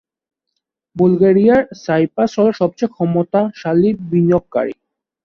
[0.95, 4.73] বুলগেরিয়ায় Cyprus হলো সবচেয়ে ক্ষমতাশালী বিনিযৈাগকারী।